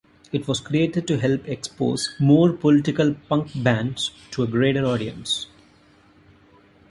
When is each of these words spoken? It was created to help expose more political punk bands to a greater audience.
It 0.31 0.47
was 0.47 0.59
created 0.59 1.05
to 1.09 1.19
help 1.19 1.47
expose 1.47 2.15
more 2.19 2.51
political 2.53 3.13
punk 3.29 3.51
bands 3.63 4.09
to 4.31 4.41
a 4.41 4.47
greater 4.47 4.83
audience. 4.83 5.45